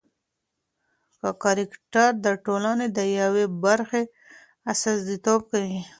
[1.21, 4.01] هر کرکټر د ټولنې د یوې برخې
[4.71, 5.79] استازیتوب کوي.